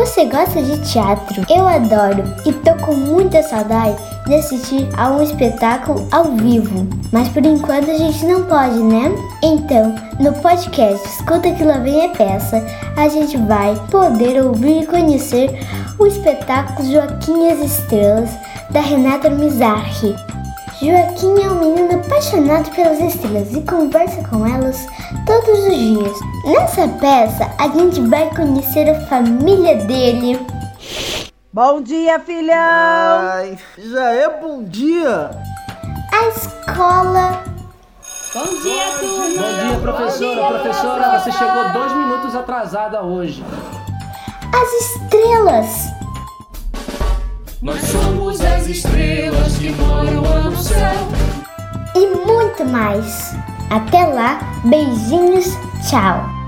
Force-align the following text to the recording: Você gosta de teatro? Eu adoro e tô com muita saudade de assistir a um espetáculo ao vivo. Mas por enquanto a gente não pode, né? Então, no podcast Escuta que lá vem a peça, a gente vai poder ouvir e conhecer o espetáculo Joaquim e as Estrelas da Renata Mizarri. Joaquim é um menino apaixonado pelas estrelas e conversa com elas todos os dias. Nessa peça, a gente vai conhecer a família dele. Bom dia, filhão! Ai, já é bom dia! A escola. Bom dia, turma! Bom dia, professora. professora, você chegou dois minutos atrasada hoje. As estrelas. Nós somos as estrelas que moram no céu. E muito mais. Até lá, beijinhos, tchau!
Você 0.00 0.24
gosta 0.24 0.62
de 0.62 0.78
teatro? 0.90 1.44
Eu 1.50 1.68
adoro 1.68 2.24
e 2.46 2.52
tô 2.54 2.74
com 2.76 2.94
muita 2.94 3.42
saudade 3.42 3.98
de 4.24 4.34
assistir 4.34 4.88
a 4.96 5.10
um 5.10 5.22
espetáculo 5.22 6.08
ao 6.10 6.24
vivo. 6.36 6.88
Mas 7.12 7.28
por 7.28 7.44
enquanto 7.44 7.90
a 7.90 7.98
gente 7.98 8.24
não 8.24 8.44
pode, 8.44 8.78
né? 8.78 9.14
Então, 9.42 9.94
no 10.18 10.32
podcast 10.40 11.06
Escuta 11.06 11.52
que 11.52 11.62
lá 11.62 11.76
vem 11.80 12.06
a 12.06 12.08
peça, 12.08 12.64
a 12.96 13.08
gente 13.08 13.36
vai 13.36 13.74
poder 13.90 14.42
ouvir 14.42 14.84
e 14.84 14.86
conhecer 14.86 15.50
o 15.98 16.06
espetáculo 16.06 16.90
Joaquim 16.90 17.44
e 17.44 17.50
as 17.50 17.58
Estrelas 17.58 18.30
da 18.70 18.80
Renata 18.80 19.28
Mizarri. 19.28 20.16
Joaquim 20.80 21.42
é 21.42 21.50
um 21.50 21.60
menino 21.60 21.96
apaixonado 21.96 22.70
pelas 22.74 22.98
estrelas 23.00 23.52
e 23.52 23.60
conversa 23.60 24.26
com 24.26 24.46
elas 24.46 24.86
todos 25.50 25.66
os 25.66 25.74
dias. 25.74 26.20
Nessa 26.44 26.88
peça, 26.88 27.50
a 27.58 27.68
gente 27.68 28.00
vai 28.02 28.28
conhecer 28.30 28.88
a 28.88 29.00
família 29.06 29.76
dele. 29.84 30.40
Bom 31.52 31.82
dia, 31.82 32.20
filhão! 32.20 32.56
Ai, 32.56 33.58
já 33.78 34.12
é 34.12 34.40
bom 34.40 34.62
dia! 34.62 35.30
A 36.12 36.28
escola. 36.28 37.42
Bom 38.32 38.62
dia, 38.62 38.84
turma! 39.00 39.24
Bom 39.24 39.68
dia, 39.68 39.80
professora. 39.80 40.60
professora, 40.60 41.18
você 41.18 41.32
chegou 41.32 41.72
dois 41.72 41.92
minutos 41.92 42.34
atrasada 42.36 43.02
hoje. 43.02 43.44
As 44.54 44.72
estrelas. 44.84 45.90
Nós 47.60 47.80
somos 47.82 48.40
as 48.40 48.68
estrelas 48.68 49.58
que 49.58 49.70
moram 49.72 50.50
no 50.50 50.56
céu. 50.56 50.94
E 51.96 52.06
muito 52.24 52.64
mais. 52.64 53.34
Até 53.70 54.04
lá, 54.04 54.40
beijinhos, 54.64 55.56
tchau! 55.88 56.39